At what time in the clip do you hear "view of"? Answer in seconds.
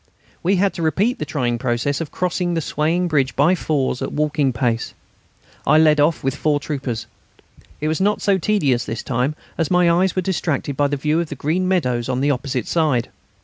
10.97-11.29